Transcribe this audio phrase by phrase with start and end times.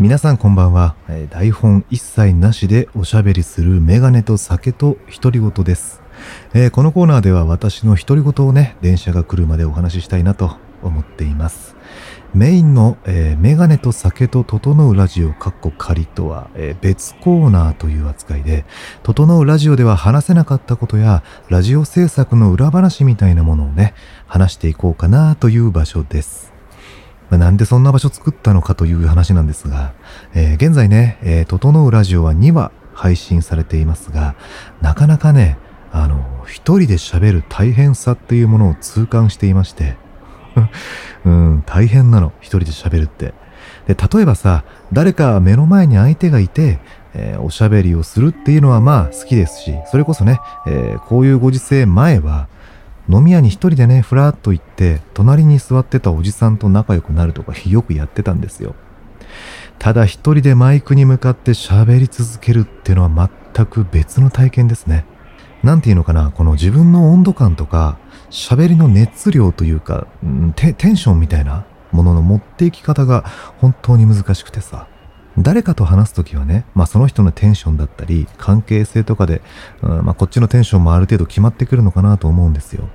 [0.00, 0.96] 皆さんこんばんは。
[1.10, 6.00] えー台本一切なしでおしゃべりするメガネと酒と独り言です。
[6.54, 11.76] えーこのコーナーでは私の独り言をね、電車が来るまでお話ししたいなと思っています。
[12.32, 18.64] メインの、えーメガネと酒と整うラジオカッコ仮とは、えー別コーナーという扱いで、
[19.02, 23.92] 整うラジオでは話せなかったことや、ラジオ制作の裏話みたいなものをね、
[24.26, 26.49] 話していこうかなという場所です。
[27.38, 29.92] なんでそんな場所作ったのかという話なんですが、
[30.34, 34.34] えー現在ね、えー、整うラジオは2話配信されていますが、
[34.80, 35.58] なかなかね、
[35.92, 39.96] あの、一人で喋る大変さっていうものを痛感していまして、
[41.24, 43.34] うん、大変なの、一人で喋るって。
[43.86, 46.80] で、例えばさ、誰か目の前に相手がいて、
[47.14, 52.48] えーおしゃべりをするっていうのはまあ好きですし、それこそね、えーこういうご時世前は、
[53.08, 58.74] 飲み屋に一人でね、ふらっと行って、隣に座ってたおじさんと仲良くなるとかよくやってたんですよ。
[59.78, 65.06] ただ一人でマイクに向かって喋り続けるっていうのは全く別の体験ですね。
[65.62, 67.98] なんていうのかな、この自分の温度感とか、
[68.30, 73.24] 喋りの熱量というか、うんテテンションみたいなものの持っていき方が
[73.58, 74.86] 本当に難しくてさ。
[75.38, 79.42] 誰かと話すときはね、まあその人のテンションだったり、関係性とかで、
[79.82, 82.88] うんまあこっちのテンションもある程度決まってくるのかなと思うんですよ。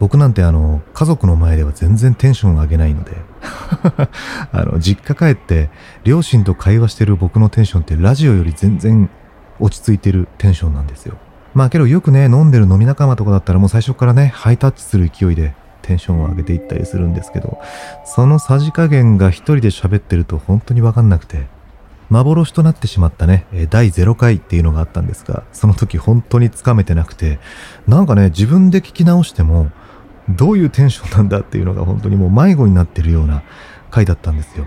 [0.00, 3.12] 僕なんてあの、家族の前では全然テンション上げないので、
[4.52, 5.70] あの、実家帰って、
[6.02, 9.08] 両親と会話してる僕のテンションってラジオより全然
[9.60, 11.16] 落ち着いてるテンションなんですよ。
[11.54, 17.58] まあけどよくね、飲んでる飲み仲間とかだったらもう最初からね、ハイタッチする勢いでテンションを上げていったりするんですけど、
[18.04, 21.46] そのさじ加減が一人で喋ってると本当にわかんなくて、
[22.10, 27.38] 幻となってしまったね、第0回っていうのがあったんですが、その時本当につかめてなくて、
[27.86, 29.70] なんかね、自分で聞き直しても、
[30.28, 33.42] どういうテンションなんだっていうのが本当にもう迷子になってるような
[33.90, 34.66] 回だったんですよ。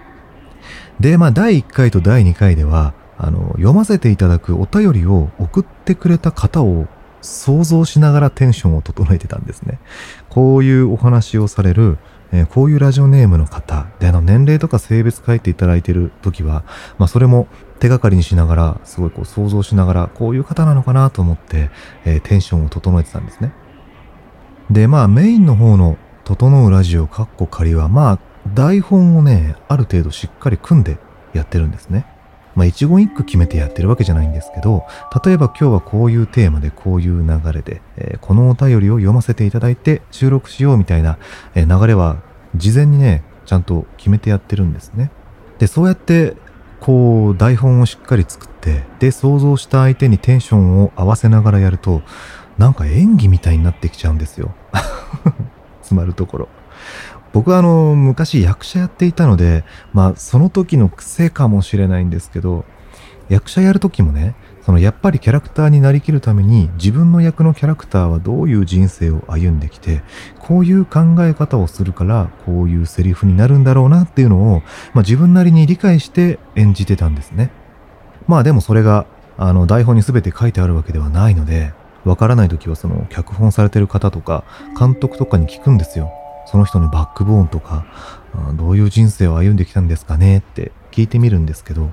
[1.00, 6.88] で、まあ、第1回と第2回では、あの、読ませていただくお便りを送ってくれた方を
[7.22, 9.80] 想像しながらテンションを整えてたんですね。
[10.30, 11.98] こういうお話をされる、
[12.32, 16.64] えーこういうラジオネームの方、で、あの、年齢とか性別書いていただいてる時は、
[16.98, 17.48] まあ、それも
[17.80, 21.70] 手がかりにしながら、すごいこう想像しながら、こういう方なのかなと思って、
[22.06, 23.52] えーテンションを整えてたんですね。
[24.70, 28.20] で、まあメインの方の整うラジオかっこ仮は、まあ
[28.54, 30.98] 台本をね、ある程度しっかり組んで
[31.34, 32.06] やってるんですね。
[32.58, 34.88] まあ一言一句決めてやってるわけじゃないんですけど、
[35.24, 41.20] 例えば今日はこういうテーマでこういう流れで、えーこのお便りを読ませていただいて収録しようみたいな、
[41.54, 42.18] え流れは
[42.56, 45.12] 事前にね、ちゃんと決めてやってるんですね。
[45.60, 46.36] で、そうやって、
[46.80, 52.02] こう台本をしっかり作って、で、想像した相手にテンションを合わせながらやると、
[52.58, 54.56] なんか演技みたいになってきちゃうんですよ。
[55.84, 56.50] つまるところ。
[57.38, 62.66] 僕はあの、昔役者やっていたので、まあ、その時の癖かもしれないんですけど、
[63.30, 64.34] 役者やる時もね、
[64.64, 70.02] そのやっぱりキャラクターになりきるために自分の役のキャラクターはどういう人生を歩んできて、
[70.40, 74.64] こういう考え方をするから、こういうセリフになるんだろうなっていうのを、
[74.96, 77.52] まあ自分なりに理解して演じてたんですね。
[78.28, 79.06] まあでもそれが、
[79.38, 81.72] あの、台本に全て書いてあるわけではないので、
[82.04, 84.44] わからない時はその脚本されてる方とか、
[84.80, 86.12] 監督とかに聞くんですよ。
[86.48, 87.86] その人のバックボーンとか、
[88.56, 91.92] どういう人生を歩んできたんですかねって聞いてみるんですけど、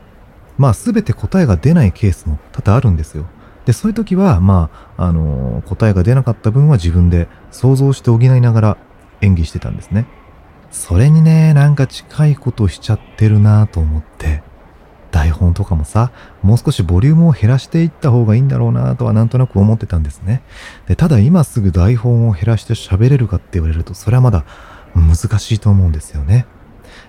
[0.56, 3.26] まあ全て答えが出ないケースも多々あるんですよ。
[3.64, 8.76] で、そういう時は、まあ、あの答えが出なかった分は自分で想像して補いながら
[9.22, 10.06] 演技してたんですね。
[10.70, 14.42] それにね、なんか近いことしちゃってるなと思って、
[15.44, 16.10] 本とかもさ、
[16.42, 20.42] もう少しボリュームを減らしていった方がいいんだろうなとはなんとなく思ってたんですね。
[20.88, 24.44] で、ただ今すぐ台本を減らして喋れるかって言われると、それはまだ
[24.94, 26.46] 難しいと思うんですよね。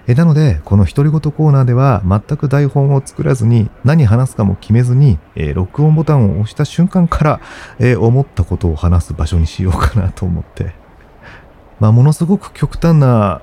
[0.08, 7.42] えなので、この独り言コーナーでは全く台本を作らずに何話すかも決めずに、えー録音ボタンを押した瞬間から、
[7.80, 10.74] えー思ったことを話す場所にしようかなと思って。
[11.80, 13.42] まあ、ものすごく極端な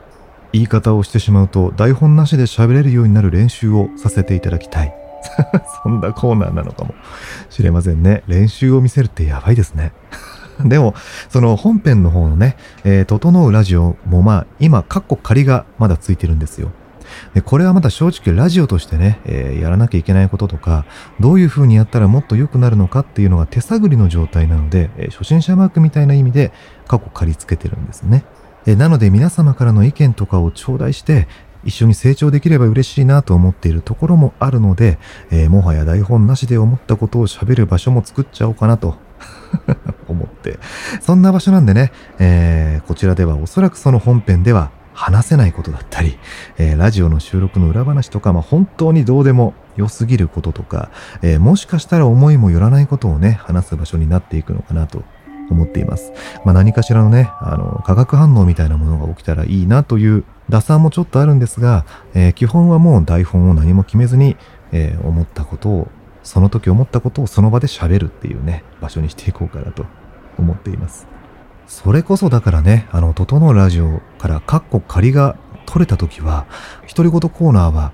[0.53, 4.95] 言い方をしてしまうと、台本なしで喋れるようになる練習をさせていただきたい。
[5.83, 6.95] そんなコーナーなのかも
[7.49, 8.23] しれませんね。
[8.27, 9.93] 練習を見せるってやばいですね。
[10.65, 10.95] でも、
[11.29, 16.71] その本編の方のね、えー、整うラジオもまあ、今、カッコ仮がまだついてるんですよ。
[17.35, 20.85] で、これはまだ正直ラジオとしてね、えーやらなきゃいけないこととか、
[21.21, 26.53] どういう風にやったらもっと良くなるのかっていうのが手探りの状態なので、えー初心者マークみたいな意味で
[26.87, 28.25] 過去借りつけてるんですね。
[28.67, 31.29] えなので皆様からの意見とかを頂戴して、
[31.65, 34.99] 一緒に成長できれば嬉しいなと思っているところもあるので、
[35.31, 38.97] えーもはや台本なしで思ったことを喋る場所も作っちゃおうかなと
[40.09, 40.59] 思って。
[41.01, 46.19] そんな場所なんでね、えーこちらではおそらくその本編では話せないことだったり、
[46.59, 50.91] えー、ラジオの収録の裏話とか、まあ、本当にどうでも良すぎることとか、
[51.23, 55.05] えー、もしかしたら思いもよらないことをね、話す場所になっていくのかなと
[55.53, 56.13] 思っています。
[56.45, 61.85] まあ、何かしらのね、あの、化学反応みたいなものが起きたらいいなという打算もちょっとあるんですが、
[62.15, 64.37] えー、基本はもう台本を何も決めずに、
[64.73, 65.89] えー、思ったことを、
[66.23, 69.87] その時思ったことをその場で喋るっていうね、場所にしていこうかなと
[70.39, 71.07] 思っています。
[71.67, 76.47] それこそだからね、あの、整うラジオからカッコ仮が取れた時は、
[76.95, 77.93] 独り言コーナーは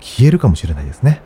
[0.00, 1.22] 消えるかもしれないですね。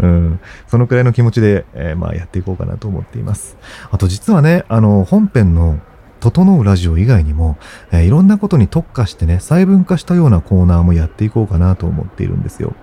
[0.00, 3.56] うん、そのくらいの気持ちで、えー、まあやっていこうかなと思っています。
[3.90, 5.78] あと実はね、あの、本編の
[6.20, 7.58] 整うラジオ以外にも、
[7.92, 12.74] えー、いろんなことに特化してね、細分化したようなコーナーもやっていこうかなと思っているんですよ。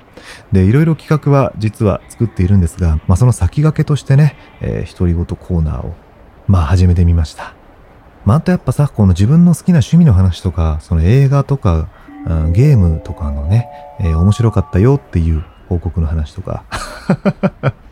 [0.52, 5.96] で、いろいろ企画は実は作っているんですが、まあその先駆けとしてね、えー、独り言コーナーを、
[6.48, 7.54] まあ始めてみました。
[8.26, 11.88] またやっぱさ、この自分の好きな趣味の話とか、その映画とか、
[12.52, 13.70] ゲームとかのね、
[14.02, 16.64] えー、面白かったよっていう報告の話とか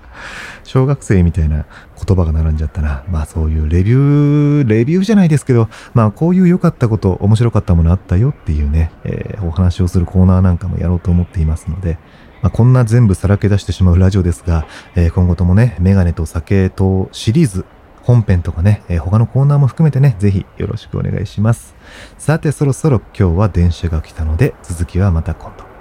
[0.63, 1.65] 小学生みたいな
[2.05, 3.03] 言葉が並んじゃったな。
[3.09, 11.97] まあそういうレビュー、レビューじゃないですけど、まあこういう良かったこと、面白かったものあったよっていうね、えー、お話をするコーナーなんかもやろうと思っていますので、
[12.41, 17.65] まあ、こんな全部さらけ出してしまうラジオですが、えー、今後ともね、メガネと酒とシリーズ、
[18.01, 21.75] 本編とかね、えー、他のコーナーも含めてね、ぜひよろしくお願いします。
[22.17, 25.74] さて、そろそろ今日は電車が来たので、続きはまた今度。